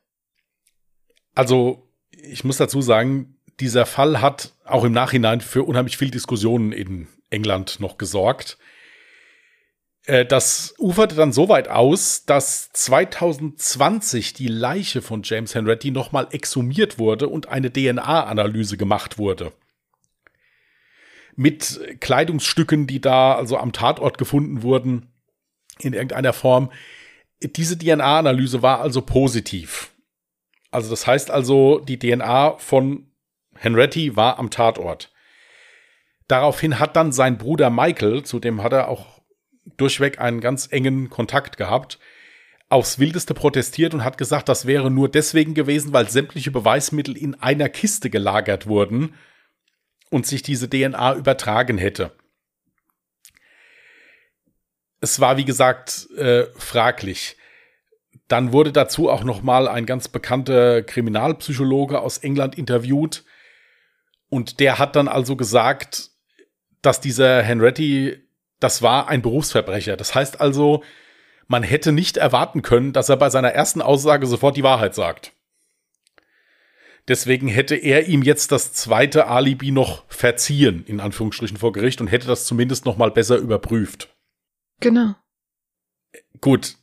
[1.36, 6.72] Also, ich muss dazu sagen, dieser Fall hat auch im Nachhinein für unheimlich viel Diskussionen
[6.72, 8.58] in England noch gesorgt.
[10.10, 16.28] Äh, das uferte dann so weit aus, dass 2020 die Leiche von James Henretti nochmal
[16.32, 19.54] exhumiert wurde und eine DNA-Analyse gemacht wurde.
[21.36, 25.14] Mit Kleidungsstücken, die da also am Tatort gefunden wurden,
[25.78, 26.72] in irgendeiner Form.
[27.42, 29.94] Diese DNA-Analyse war also positiv.
[30.72, 33.12] Also das heißt also, die DNA von
[33.56, 35.14] Henretti war am Tatort.
[36.28, 39.19] Daraufhin hat dann sein Bruder Michael, zu dem hat er auch
[39.78, 42.00] durchweg einen ganz engen Kontakt gehabt,
[42.70, 47.36] aufs Wildeste protestiert und hat gesagt, das wäre nur deswegen gewesen, weil sämtliche Beweismittel in
[47.36, 49.16] einer Kiste gelagert wurden
[50.12, 52.12] und sich diese DNA übertragen hätte.
[55.02, 57.38] Es war, wie gesagt, äh, fraglich.
[58.28, 63.24] Dann wurde dazu auch noch mal ein ganz bekannter Kriminalpsychologe aus England interviewt
[64.30, 66.12] und der hat dann also gesagt,
[66.82, 68.29] dass dieser Henretti
[68.60, 69.98] das war ein Berufsverbrecher.
[69.98, 70.84] Das heißt also,
[71.48, 75.34] man hätte nicht erwarten können, dass er bei seiner ersten Aussage sofort die Wahrheit sagt.
[77.08, 82.08] Deswegen hätte er ihm jetzt das zweite Alibi noch verziehen, in Anführungsstrichen vor Gericht, und
[82.08, 84.16] hätte das zumindest noch mal besser überprüft.
[84.80, 85.16] Genau.
[86.40, 86.76] Gut.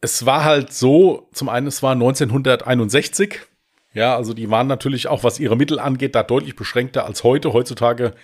[0.00, 3.40] Es war halt so, zum einen, es war 1961.
[3.92, 7.52] Ja, also die waren natürlich auch, was ihre Mittel angeht, da deutlich beschränkter als heute.
[7.52, 8.14] Heutzutage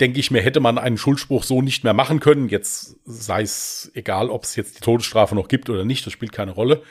[0.00, 2.48] denke ich mir, hätte man einen Schuldspruch so nicht mehr machen können.
[2.48, 6.32] Jetzt sei es egal, ob es jetzt die Todesstrafe noch gibt oder nicht, das spielt
[6.32, 6.82] keine Rolle.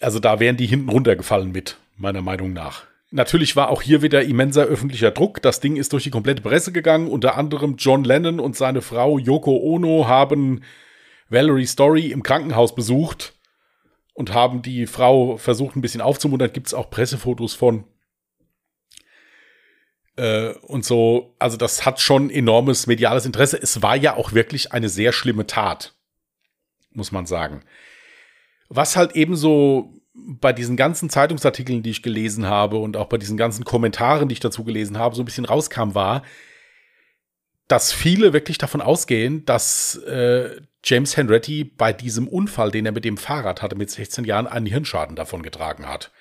[0.00, 2.84] Also da wären die hinten runtergefallen mit, meiner Meinung nach.
[3.10, 5.40] Natürlich war auch hier wieder immenser öffentlicher Druck.
[5.40, 7.06] Das Ding ist durch die komplette Presse gegangen.
[7.06, 10.62] Unter anderem John Lennon und seine Frau Yoko Ono haben
[11.28, 13.34] Valerie Story im Krankenhaus besucht
[14.14, 16.52] und haben die Frau versucht, ein bisschen aufzumuntern.
[16.52, 17.84] Gibt es auch Pressefotos von.
[20.16, 23.60] Äh, und so, also das hat schon enormes mediales Interesse.
[23.60, 25.94] Es war ja auch wirklich eine sehr schlimme Tat,
[26.92, 27.62] muss man sagen.
[28.68, 33.36] Was halt ebenso bei diesen ganzen Zeitungsartikeln, die ich gelesen habe und auch bei diesen
[33.36, 36.22] ganzen Kommentaren, die ich dazu gelesen habe, so ein bisschen rauskam, war,
[37.66, 43.04] dass viele wirklich davon ausgehen, dass äh, James Henretti bei diesem Unfall, den er mit
[43.04, 46.12] dem Fahrrad hatte, mit 16 Jahren einen Hirnschaden davon getragen hat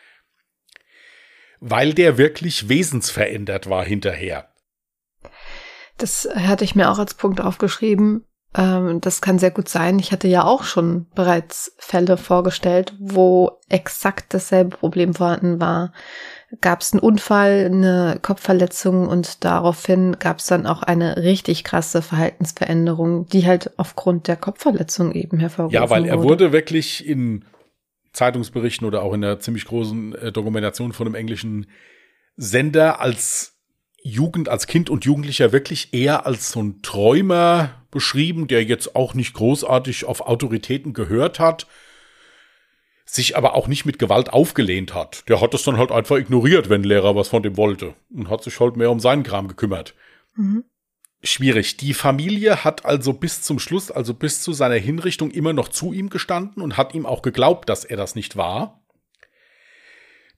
[1.65, 4.49] weil der wirklich wesensverändert war hinterher.
[5.97, 8.25] Das hatte ich mir auch als Punkt aufgeschrieben.
[8.55, 9.97] Ähm, das kann sehr gut sein.
[9.97, 15.93] Ich hatte ja auch schon bereits Fälle vorgestellt, wo exakt dasselbe Problem vorhanden war.
[16.59, 22.01] Gab es einen Unfall, eine Kopfverletzung und daraufhin gab es dann auch eine richtig krasse
[22.01, 26.29] Verhaltensveränderung, die halt aufgrund der Kopfverletzung eben hervorgerufen Ja, weil er wurde.
[26.29, 27.45] wurde wirklich in
[28.13, 31.67] Zeitungsberichten oder auch in einer ziemlich großen äh, Dokumentation von einem englischen
[32.37, 33.57] Sender als
[34.03, 39.13] Jugend, als Kind und Jugendlicher wirklich eher als so ein Träumer beschrieben, der jetzt auch
[39.13, 41.67] nicht großartig auf Autoritäten gehört hat,
[43.05, 45.27] sich aber auch nicht mit Gewalt aufgelehnt hat.
[45.29, 48.29] Der hat das dann halt einfach ignoriert, wenn ein Lehrer was von dem wollte und
[48.29, 49.93] hat sich halt mehr um seinen Kram gekümmert.
[50.35, 50.65] Mhm.
[51.25, 51.77] Schwierig.
[51.77, 55.93] Die Familie hat also bis zum Schluss, also bis zu seiner Hinrichtung immer noch zu
[55.93, 58.83] ihm gestanden und hat ihm auch geglaubt, dass er das nicht war.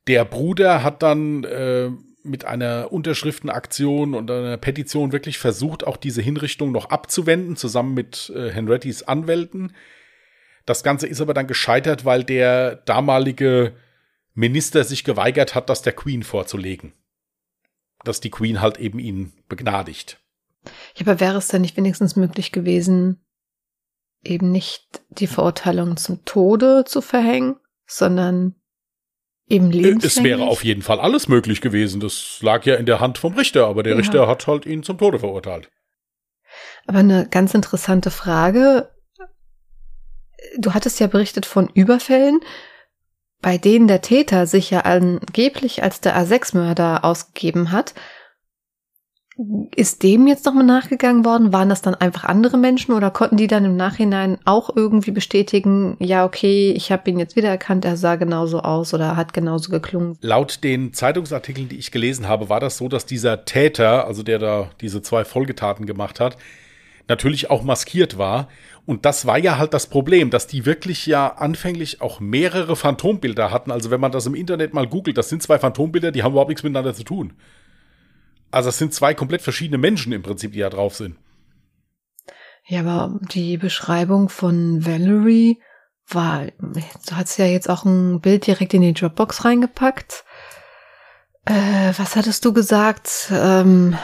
[0.06, 1.90] Der Bruder hat dann äh,
[2.22, 8.32] mit einer Unterschriftenaktion und einer Petition wirklich versucht, auch diese Hinrichtung noch abzuwenden, zusammen mit
[8.36, 9.76] äh, Henrettis Anwälten.
[10.68, 13.76] Das Ganze ist aber dann gescheitert, weil der damalige
[14.36, 16.94] Minister sich geweigert hat, das der Queen vorzulegen.
[18.04, 20.20] Dass die Queen halt eben ihn begnadigt.
[20.96, 23.26] Ja, aber wäre es denn nicht wenigstens möglich gewesen,
[24.24, 28.56] eben nicht die Verurteilung zum Tode zu verhängen, sondern
[29.48, 30.18] eben lebenslänglich?
[30.18, 32.00] Es wäre auf jeden Fall alles möglich gewesen.
[32.00, 34.00] Das lag ja in der Hand vom Richter, aber der Ja.
[34.00, 35.70] Richter hat halt ihn zum Tode verurteilt.
[36.88, 38.92] Aber eine ganz interessante Frage.
[40.58, 42.40] Du hattest ja berichtet von Überfällen,
[43.42, 47.94] bei denen der Täter sich ja angeblich als der A6-Mörder ausgegeben hat.
[49.76, 51.52] Ist dem jetzt nochmal nachgegangen worden?
[51.52, 55.98] Waren das dann einfach andere Menschen oder konnten die dann im Nachhinein auch irgendwie bestätigen,
[56.00, 60.18] ja, okay, ich habe ihn jetzt wiedererkannt, er sah genauso aus oder hat genauso geklungen?
[60.22, 64.40] Laut den Zeitungsartikeln, die ich gelesen habe, war das so, dass dieser Täter, also der
[64.40, 66.38] da diese zwei Folgetaten gemacht hat,
[67.10, 68.48] natürlich auch maskiert war.
[68.86, 73.52] Und das war ja halt das Problem, dass die wirklich ja anfänglich auch mehrere Phantombilder
[73.52, 73.72] hatten.
[73.72, 76.50] Also wenn man das im Internet mal googelt, das sind zwei Phantombilder, die haben überhaupt
[76.50, 77.34] nichts miteinander zu tun.
[78.56, 81.18] Also es sind zwei komplett verschiedene Menschen im Prinzip, die da drauf sind.
[82.66, 85.62] Ja, aber die Beschreibung von Valerie
[86.08, 90.24] war, du hast ja jetzt auch ein Bild direkt in die Dropbox reingepackt.
[91.44, 93.30] Äh, was hattest du gesagt?
[93.30, 93.98] Ähm,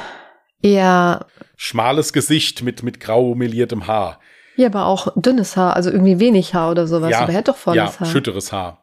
[0.62, 4.20] eher, Schmales Gesicht mit, mit grau meliertem Haar.
[4.58, 7.14] ja, aber auch dünnes Haar, also irgendwie wenig Haar oder sowas.
[7.16, 8.08] aber er hat doch volles ja, Haar.
[8.08, 8.81] schütteres Haar.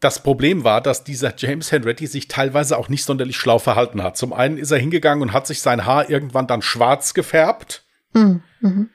[0.00, 4.16] Das Problem war, dass dieser James Henretti sich teilweise auch nicht sonderlich schlau verhalten hat.
[4.18, 8.42] Zum einen ist er hingegangen und hat sich sein Haar irgendwann dann schwarz gefärbt, Mhm.
[8.60, 8.90] Mhm.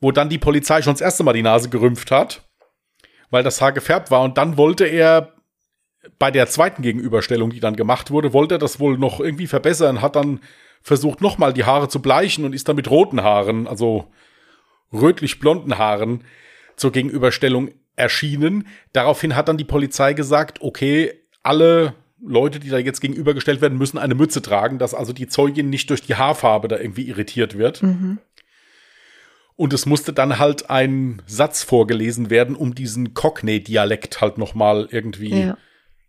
[0.00, 2.42] wo dann die Polizei schon das erste Mal die Nase gerümpft hat,
[3.30, 4.22] weil das Haar gefärbt war.
[4.22, 5.32] Und dann wollte er
[6.18, 10.02] bei der zweiten Gegenüberstellung, die dann gemacht wurde, wollte er das wohl noch irgendwie verbessern,
[10.02, 10.40] hat dann
[10.82, 14.12] versucht, nochmal die Haare zu bleichen und ist dann mit roten Haaren, also
[14.92, 16.24] rötlich-blonden Haaren,
[16.76, 18.66] zur Gegenüberstellung erschienen.
[18.92, 21.94] Daraufhin hat dann die Polizei gesagt, okay, alle
[22.26, 25.90] Leute, die da jetzt gegenübergestellt werden, müssen eine Mütze tragen, dass also die Zeugin nicht
[25.90, 27.82] durch die Haarfarbe da irgendwie irritiert wird.
[27.82, 28.18] Mhm.
[29.56, 35.42] Und es musste dann halt ein Satz vorgelesen werden, um diesen Cockney-Dialekt halt nochmal irgendwie
[35.42, 35.56] Ja.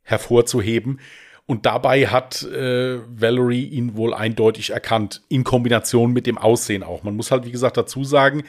[0.04, 1.00] hervorzuheben.
[1.45, 7.04] Und dabei hat äh, Valerie ihn wohl eindeutig erkannt, in Kombination mit dem Aussehen auch.
[7.04, 8.43] Man muss halt, wie gesagt, dazu sagen,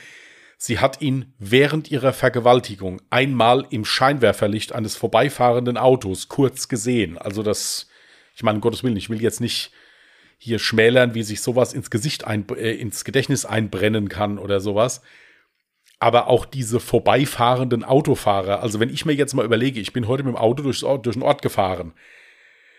[0.56, 7.18] sie hat ihn während ihrer Vergewaltigung einmal im Scheinwerferlicht eines vorbeifahrenden Autos kurz gesehen.
[7.18, 7.88] Also das,
[8.34, 9.72] ich meine, um Gottes Willen, ich will jetzt nicht
[10.38, 15.02] hier schmälern, wie sich sowas ins Gesicht ein, äh, ins Gedächtnis einbrennen kann oder sowas.
[15.98, 20.24] Aber auch diese vorbeifahrenden Autofahrer, also wenn ich mir jetzt mal überlege, ich bin heute
[20.24, 21.94] mit dem Auto durchs durch den Ort gefahren.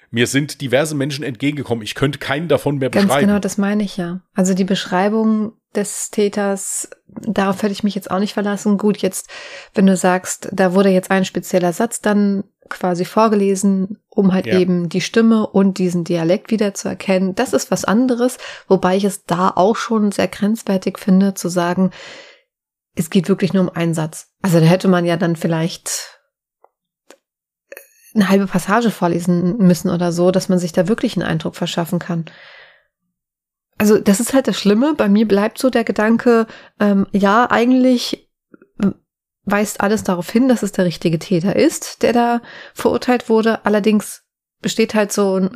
[0.09, 1.83] Mir sind diverse Menschen entgegengekommen.
[1.83, 3.27] Ich könnte keinen davon mehr Ganz beschreiben.
[3.27, 4.21] genau, das meine ich ja.
[4.33, 8.77] Also die Beschreibung des Täters, darauf hätte ich mich jetzt auch nicht verlassen.
[8.77, 9.29] Gut, jetzt,
[9.73, 14.57] wenn du sagst, da wurde jetzt ein spezieller Satz dann quasi vorgelesen, um halt Ja.
[14.59, 17.35] eben die Stimme und diesen Dialekt wieder zu erkennen.
[17.35, 21.91] Das ist was anderes, wobei ich es da auch schon sehr grenzwertig finde, zu sagen,
[22.95, 24.27] es geht wirklich nur um einen Satz.
[24.41, 26.16] Also da hätte man ja dann vielleicht
[28.17, 31.99] eine halbe Passage vorlesen müssen oder so, dass man sich da wirklich einen Eindruck verschaffen
[31.99, 32.25] kann.
[33.77, 34.95] Also das ist halt das Schlimme.
[34.95, 36.47] Bei mir bleibt so der Gedanke,
[36.79, 38.27] ähm, ja, eigentlich
[38.81, 38.95] ähm,
[39.43, 42.41] weist alles darauf hin, dass es der richtige Täter ist, der da
[42.73, 43.63] verurteilt wurde.
[43.65, 44.23] Allerdings
[44.61, 45.49] besteht halt so ein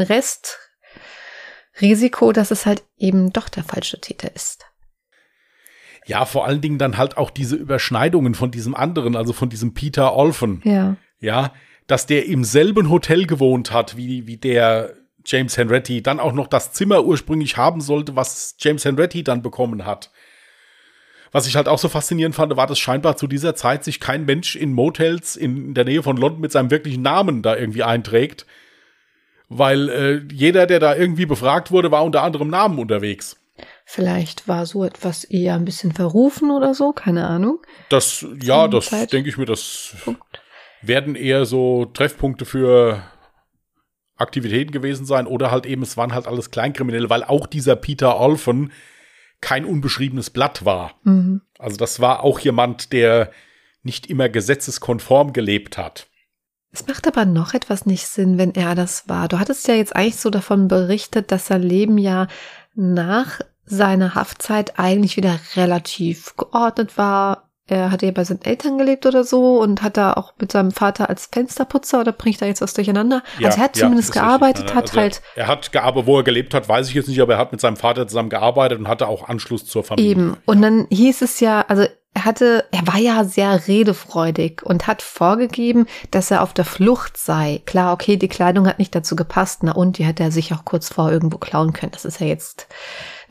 [1.73, 4.65] Restrisiko, dass es halt eben doch der falsche Täter ist.
[6.05, 9.73] Ja, vor allen Dingen dann halt auch diese Überschneidungen von diesem anderen, also von diesem
[9.73, 10.61] Peter Olfen.
[10.63, 10.97] Ja.
[11.19, 11.53] Ja,
[11.87, 14.93] dass der im selben Hotel gewohnt hat wie, wie der
[15.25, 19.85] James Henretti, dann auch noch das Zimmer ursprünglich haben sollte, was James Henretti dann bekommen
[19.85, 20.11] hat.
[21.31, 24.25] Was ich halt auch so faszinierend fand, war, dass scheinbar zu dieser Zeit sich kein
[24.25, 28.45] Mensch in Motels in der Nähe von London mit seinem wirklichen Namen da irgendwie einträgt.
[29.47, 33.37] Weil äh, jeder, der da irgendwie befragt wurde, war unter anderem Namen unterwegs.
[33.85, 37.59] Vielleicht war so etwas eher ein bisschen verrufen oder so, keine Ahnung.
[37.89, 40.40] Das, ja, das denke ich mir, das Punkt.
[40.81, 43.03] Werden eher so Treffpunkte für
[44.15, 48.19] Aktivitäten gewesen sein oder halt eben, es waren halt alles Kleinkriminelle, weil auch dieser Peter
[48.19, 48.71] Olfen
[49.41, 50.99] kein unbeschriebenes Blatt war.
[51.03, 51.41] Mhm.
[51.57, 53.31] Also das war auch jemand, der
[53.83, 56.07] nicht immer gesetzeskonform gelebt hat.
[56.71, 59.27] Es macht aber noch etwas nicht Sinn, wenn er das war.
[59.27, 62.27] Du hattest ja jetzt eigentlich so davon berichtet, dass sein Leben ja
[62.75, 67.50] nach seiner Haftzeit eigentlich wieder relativ geordnet war.
[67.71, 70.71] Er hatte ja bei seinen Eltern gelebt oder so und hat da auch mit seinem
[70.71, 73.23] Vater als Fensterputzer oder bringe ich da jetzt was durcheinander?
[73.39, 75.21] Ja, also er hat ja, zumindest gearbeitet, also hat halt.
[75.37, 77.61] Er, hat gearbeitet, wo er gelebt hat, weiß ich jetzt nicht, aber er hat mit
[77.61, 80.11] seinem Vater zusammen gearbeitet und hatte auch Anschluss zur Familie.
[80.11, 80.37] Eben.
[80.45, 85.01] Und dann hieß es ja, also er hatte, er war ja sehr redefreudig und hat
[85.01, 87.61] vorgegeben, dass er auf der Flucht sei.
[87.65, 90.65] Klar, okay, die Kleidung hat nicht dazu gepasst, na und die hätte er sich auch
[90.65, 91.93] kurz vor irgendwo klauen können.
[91.93, 92.67] Das ist ja jetzt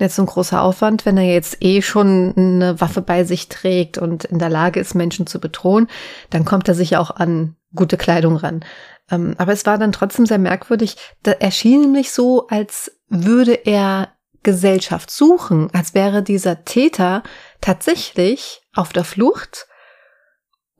[0.01, 3.99] nicht so ein großer Aufwand, wenn er jetzt eh schon eine Waffe bei sich trägt
[3.99, 5.89] und in der Lage ist, Menschen zu bedrohen,
[6.31, 8.65] dann kommt er sich auch an gute Kleidung ran.
[9.11, 10.97] Ähm, aber es war dann trotzdem sehr merkwürdig.
[11.23, 14.09] Da erschien nämlich so, als würde er
[14.43, 17.23] Gesellschaft suchen, als wäre dieser Täter
[17.61, 19.67] tatsächlich auf der Flucht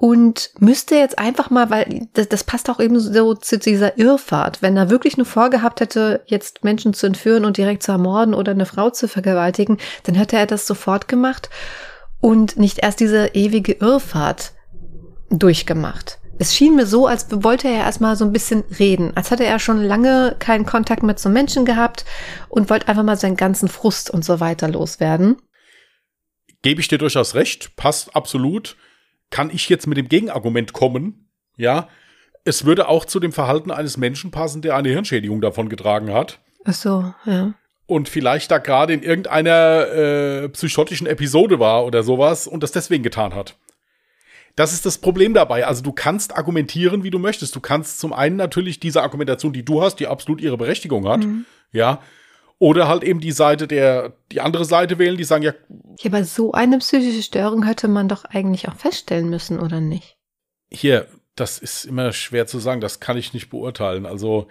[0.01, 4.63] und müsste jetzt einfach mal, weil das, das passt auch eben so zu dieser Irrfahrt,
[4.63, 8.53] wenn er wirklich nur vorgehabt hätte, jetzt Menschen zu entführen und direkt zu ermorden oder
[8.53, 11.51] eine Frau zu vergewaltigen, dann hätte er das sofort gemacht
[12.19, 14.55] und nicht erst diese ewige Irrfahrt
[15.29, 16.19] durchgemacht.
[16.39, 19.59] Es schien mir so, als wollte er erstmal so ein bisschen reden, als hätte er
[19.59, 22.07] schon lange keinen Kontakt mit so Menschen gehabt
[22.49, 25.37] und wollte einfach mal seinen ganzen Frust und so weiter loswerden.
[26.63, 28.79] Gebe ich dir durchaus recht, passt absolut
[29.31, 31.89] kann ich jetzt mit dem Gegenargument kommen, ja,
[32.45, 36.41] es würde auch zu dem Verhalten eines Menschen passen, der eine Hirnschädigung davon getragen hat.
[36.65, 37.55] Ach so, ja.
[37.87, 43.03] Und vielleicht da gerade in irgendeiner äh, psychotischen Episode war oder sowas und das deswegen
[43.03, 43.57] getan hat.
[44.57, 45.67] Das ist das Problem dabei.
[45.67, 47.55] Also du kannst argumentieren, wie du möchtest.
[47.57, 51.25] Du kannst zum einen natürlich diese Argumentation, die du hast, die absolut ihre Berechtigung hat,
[51.25, 51.47] mhm.
[51.73, 52.01] ja,
[52.61, 55.55] oder halt eben die Seite der, die andere Seite wählen, die sagen, ja.
[55.99, 60.19] Ja, aber so eine psychische Störung hätte man doch eigentlich auch feststellen müssen, oder nicht?
[60.71, 64.05] Hier, das ist immer schwer zu sagen, das kann ich nicht beurteilen.
[64.05, 64.49] Also,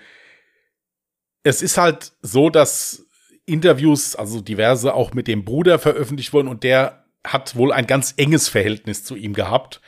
[1.43, 3.06] es ist halt so, dass
[3.45, 8.15] Interviews, also diverse auch mit dem Bruder veröffentlicht wurden und der hat wohl ein ganz
[8.17, 9.82] enges Verhältnis zu ihm gehabt.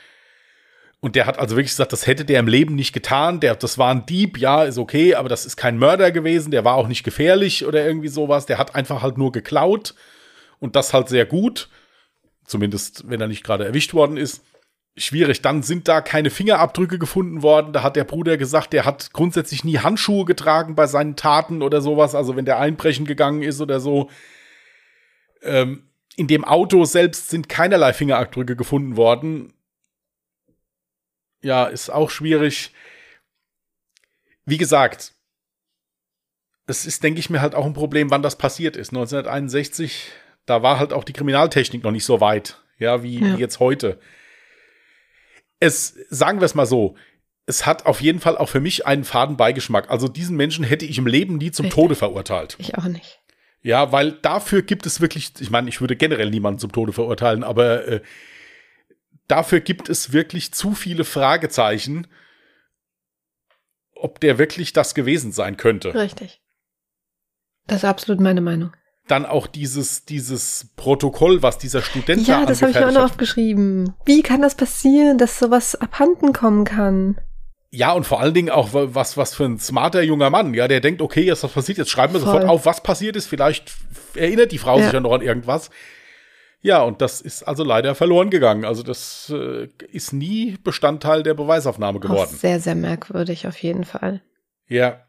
[1.02, 3.40] Und der hat also wirklich gesagt, das hätte der im Leben nicht getan.
[3.40, 6.52] Der, das war ein Dieb, ja, ist okay, aber das ist kein Mörder gewesen.
[6.52, 8.46] Der war auch nicht gefährlich oder irgendwie sowas.
[8.46, 9.96] Der hat einfach halt nur geklaut
[10.60, 11.68] und das halt sehr gut.
[12.44, 14.44] Zumindest, wenn er nicht gerade erwischt worden ist.
[14.96, 15.42] Schwierig.
[15.42, 17.72] Dann sind da keine Fingerabdrücke gefunden worden.
[17.72, 21.80] Da hat der Bruder gesagt, der hat grundsätzlich nie Handschuhe getragen bei seinen Taten oder
[21.80, 22.14] sowas.
[22.14, 24.08] Also wenn der einbrechen gegangen ist oder so.
[25.42, 29.52] Ähm, in dem Auto selbst sind keinerlei Fingerabdrücke gefunden worden
[31.42, 32.72] ja, ist auch schwierig.
[34.44, 35.14] Wie gesagt,
[36.66, 38.90] es ist, denke ich mir, halt auch ein Problem, wann das passiert ist.
[38.90, 40.10] 1961,
[40.46, 43.36] da war halt auch die Kriminaltechnik noch nicht so weit, ja, wie, ja.
[43.36, 43.98] wie jetzt heute.
[45.60, 46.96] Es, sagen wir es mal so,
[47.46, 49.90] es hat auf jeden Fall auch für mich einen faden Beigeschmack.
[49.90, 51.70] Also diesen Menschen hätte ich im Leben nie zum.
[51.70, 52.56] Tode verurteilt.
[52.58, 53.20] Ich auch nicht.
[53.62, 57.44] Ja, weil dafür gibt es wirklich, ich meine, ich würde generell niemanden zum Tode verurteilen,
[57.44, 58.00] aber äh,
[59.32, 62.06] dafür gibt es wirklich zu viele Fragezeichen,
[63.94, 65.94] ob der wirklich das gewesen sein könnte.
[65.94, 66.42] Richtig.
[67.66, 68.72] Das ist absolut meine Meinung.
[69.08, 72.92] Dann auch dieses, dieses Protokoll, was dieser Student Ja, da das habe ich mir auch
[72.92, 73.94] noch aufgeschrieben.
[74.04, 77.18] Wie kann das passieren, dass sowas abhanden kommen kann?
[77.70, 80.80] Ja, und vor allen Dingen auch, was, was für ein smarter junger Mann, ja, der
[80.80, 82.32] denkt, okay, jetzt was passiert, jetzt schreiben wir Voll.
[82.32, 83.26] sofort auf, was passiert ist.
[83.26, 83.72] Vielleicht
[84.14, 84.84] erinnert die Frau ja.
[84.84, 85.70] sich ja noch an irgendwas.
[86.64, 88.64] Ja, und das ist also leider verloren gegangen.
[88.64, 92.20] Also das äh, ist nie Bestandteil der Beweisaufnahme geworden.
[92.20, 94.22] Auch sehr, sehr merkwürdig auf jeden Fall.
[94.68, 95.04] Ja.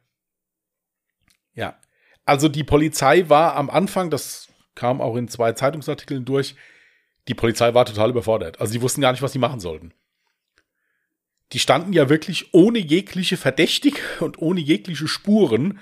[1.54, 1.80] Ja.
[2.26, 6.56] Also die Polizei war am Anfang, das kam auch in zwei Zeitungsartikeln durch,
[7.28, 8.60] die Polizei war total überfordert.
[8.60, 9.94] Also die wussten gar nicht, was sie machen sollten.
[11.52, 15.80] Die standen ja wirklich ohne jegliche Verdächtig und ohne jegliche Spuren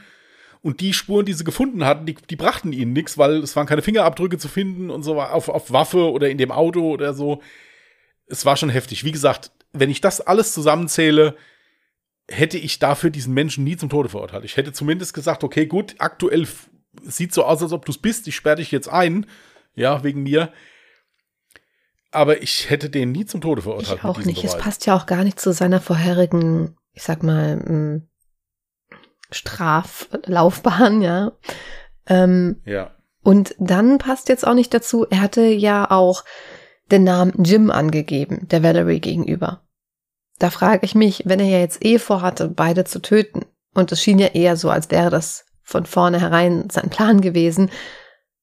[0.61, 3.65] und die Spuren, die sie gefunden hatten, die, die brachten ihnen nichts, weil es waren
[3.67, 7.41] keine Fingerabdrücke zu finden und so auf, auf Waffe oder in dem Auto oder so.
[8.27, 9.03] Es war schon heftig.
[9.03, 11.35] Wie gesagt, wenn ich das alles zusammenzähle,
[12.29, 14.45] hätte ich dafür diesen Menschen nie zum Tode verurteilt.
[14.45, 16.47] Ich hätte zumindest gesagt, okay, gut, aktuell
[17.03, 19.25] sieht so aus, als ob du es bist, ich sperre dich jetzt ein,
[19.73, 20.53] ja, wegen mir.
[22.11, 23.99] aber ich hätte den nie zum Tode verurteilt.
[23.99, 24.41] Ich auch nicht.
[24.41, 24.55] Beweis.
[24.55, 28.03] Es passt ja auch gar nicht zu seiner vorherigen, ich sag mal,
[29.31, 31.31] Straflaufbahn, ja.
[32.07, 32.91] Ähm, ja.
[33.23, 36.23] Und dann passt jetzt auch nicht dazu, er hatte ja auch
[36.91, 39.61] den Namen Jim angegeben, der Valerie gegenüber.
[40.39, 44.01] Da frage ich mich, wenn er ja jetzt eh vorhatte, beide zu töten, und es
[44.01, 47.69] schien ja eher so, als wäre das von vornherein sein Plan gewesen,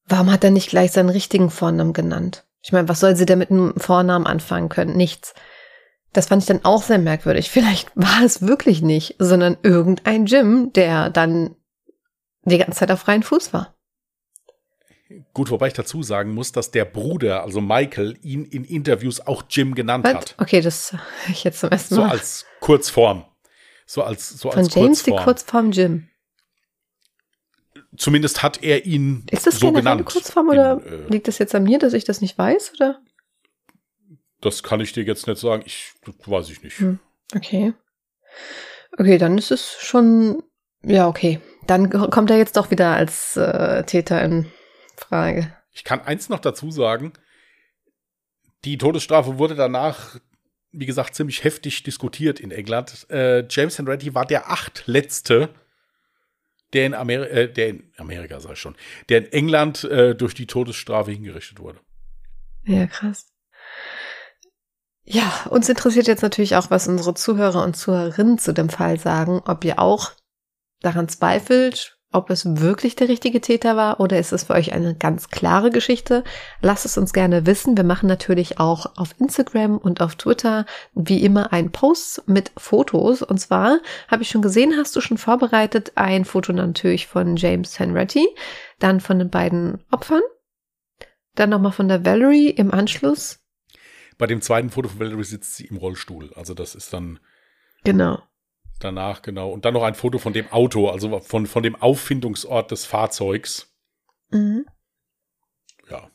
[0.06, 2.46] warum hat er nicht gleich seinen richtigen Vornamen genannt?
[2.62, 4.96] Ich meine, was soll sie denn mit einem Vornamen anfangen können?
[4.96, 5.34] Nichts.
[6.12, 7.50] Das fand ich dann auch sehr merkwürdig.
[7.50, 11.56] Vielleicht war es wirklich nicht, sondern irgendein Jim, der dann
[12.42, 13.74] die ganze Zeit auf freien Fuß war.
[15.32, 19.44] Gut, wobei ich dazu sagen muss, dass der Bruder, also Michael, ihn in Interviews auch
[19.48, 20.14] Jim genannt What?
[20.14, 20.34] hat.
[20.38, 20.94] Okay, das
[21.28, 22.08] ich jetzt zum ersten Mal.
[22.08, 23.24] So als Kurzform.
[23.86, 25.16] So als so Von als James Kurzform.
[25.16, 26.08] die Kurzform Jim.
[27.96, 30.00] Zumindest hat er ihn Ist das so genannt.
[30.00, 32.72] Eine Kurzform oder in, äh, liegt das jetzt an mir, dass ich das nicht weiß,
[32.74, 33.00] oder?
[34.40, 35.62] Das kann ich dir jetzt nicht sagen.
[35.66, 35.92] Ich
[36.26, 36.78] weiß ich nicht.
[36.78, 36.98] Hm,
[37.34, 37.72] okay.
[38.96, 40.42] Okay, dann ist es schon
[40.82, 41.40] ja okay.
[41.66, 44.46] Dann kommt er jetzt doch wieder als äh, Täter in
[44.96, 45.52] Frage.
[45.72, 47.12] Ich kann eins noch dazu sagen.
[48.64, 50.18] Die Todesstrafe wurde danach,
[50.72, 53.06] wie gesagt, ziemlich heftig diskutiert in England.
[53.10, 55.50] Äh, James Henretti war der achtletzte,
[56.72, 58.76] der in, Ameri äh, der in Amerika, sag ich schon,
[59.08, 61.80] der in England äh, durch die Todesstrafe hingerichtet wurde.
[62.64, 63.26] Ja, krass.
[65.10, 69.40] Ja, uns interessiert jetzt natürlich auch, was unsere Zuhörer und Zuhörerinnen zu dem Fall sagen,
[69.46, 70.12] ob ihr auch
[70.82, 74.94] daran zweifelt, ob es wirklich der richtige Täter war oder ist es für euch eine
[74.94, 76.24] ganz klare Geschichte?
[76.60, 77.74] Lasst es uns gerne wissen.
[77.74, 83.22] Wir machen natürlich auch auf Instagram und auf Twitter wie immer einen Post mit Fotos.
[83.22, 83.78] Und zwar
[84.08, 88.28] habe ich schon gesehen, hast du schon vorbereitet ein Foto natürlich von James Henretti,
[88.78, 90.20] dann von den beiden Opfern,
[91.34, 93.40] dann nochmal von der Valerie im Anschluss.
[94.18, 96.32] Bei dem zweiten Foto von Valerie sitzt sie im Rollstuhl.
[96.34, 97.20] Also das ist dann.
[97.84, 98.20] Genau
[98.78, 99.50] danach, genau.
[99.50, 103.72] Und dann noch ein Foto von dem Auto, also von, von dem Auffindungsort des Fahrzeugs.
[104.30, 104.66] Mhm.
[105.90, 106.10] Ja.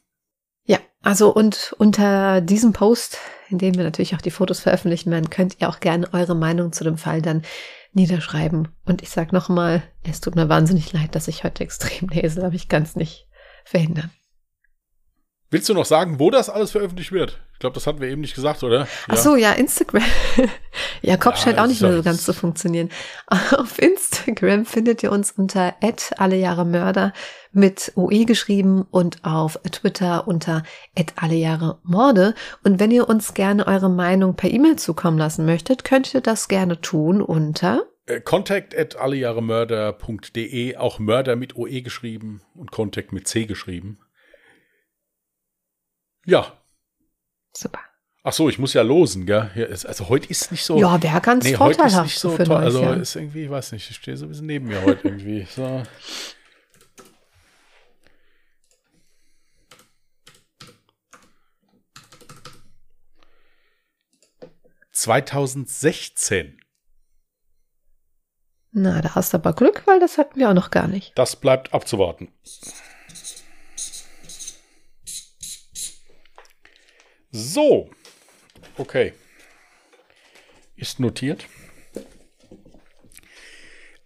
[0.66, 3.18] Ja, also und unter diesem Post,
[3.50, 6.72] in dem wir natürlich auch die Fotos veröffentlichen werden, könnt ihr auch gerne eure Meinung
[6.72, 7.44] zu dem Fall dann
[7.92, 8.70] niederschreiben.
[8.86, 12.56] Und ich sag nochmal, es tut mir wahnsinnig leid, dass ich heute extrem lese, aber
[12.56, 13.28] ich kann es nicht
[13.66, 14.12] verhindern.
[15.54, 17.40] Willst du noch sagen, wo das alles veröffentlicht wird?
[17.54, 18.80] Ich glaube, das hatten wir eben nicht gesagt, oder?
[18.80, 18.88] Ja.
[19.10, 20.02] Ach so, ja, Instagram.
[21.04, 22.90] ja, Kopf ja, scheint auch nicht mehr so ganz zu funktionieren.
[23.28, 25.76] Auf Instagram findet ihr uns unter
[26.18, 27.14] alle Jahre Mörder
[27.52, 30.64] mit OE geschrieben und auf Twitter unter
[31.18, 32.34] alle Jahre Morde.
[32.64, 36.48] Und wenn ihr uns gerne eure Meinung per E-Mail zukommen lassen möchtet, könnt ihr das
[36.48, 43.28] gerne tun unter äh, Contact at allejahremörder.de, auch Mörder mit OE geschrieben und Contact mit
[43.28, 44.00] C geschrieben.
[46.26, 46.54] Ja.
[47.56, 47.80] Super.
[48.26, 49.52] Ach so, ich muss ja losen, gell?
[49.86, 50.80] Also heute ist nicht so.
[50.80, 52.56] Ja, wer ganz nee, heute ist nicht so toll.
[52.56, 52.96] Also Jahr.
[52.96, 55.46] ist irgendwie, ich weiß nicht, ich stehe so ein bisschen neben mir heute irgendwie.
[55.50, 55.84] So.
[64.96, 66.54] ...2016.
[68.72, 71.12] Na, da hast du aber Glück, weil das hatten wir auch noch gar nicht.
[71.16, 72.32] Das bleibt abzuwarten.
[77.34, 77.90] So.
[78.78, 79.14] Okay.
[80.76, 81.48] Ist notiert.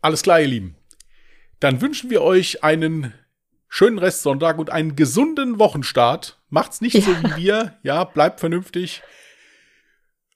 [0.01, 0.75] Alles klar, ihr Lieben.
[1.59, 3.13] Dann wünschen wir euch einen
[3.67, 6.39] schönen Restsonntag und einen gesunden Wochenstart.
[6.49, 7.01] Macht's nicht ja.
[7.01, 7.77] so wie wir.
[7.83, 9.03] Ja, bleibt vernünftig.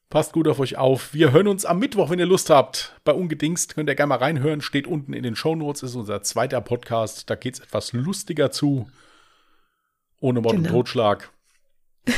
[0.09, 1.13] Passt gut auf euch auf.
[1.13, 2.99] Wir hören uns am Mittwoch, wenn ihr Lust habt.
[3.05, 4.59] Bei Ungedingst könnt ihr gerne mal reinhören.
[4.59, 5.83] Steht unten in den Shownotes.
[5.83, 7.29] Ist unser zweiter Podcast.
[7.29, 8.89] Da geht's etwas lustiger zu.
[10.19, 10.67] Ohne Mord genau.
[10.67, 11.31] und Totschlag.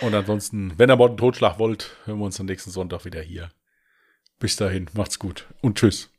[0.00, 3.20] Und ansonsten, wenn ihr Mord und Totschlag wollt, hören wir uns am nächsten Sonntag wieder
[3.20, 3.50] hier.
[4.38, 6.10] Bis dahin, macht's gut und tschüss.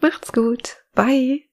[0.00, 0.76] Macht's gut.
[0.94, 1.48] Bye.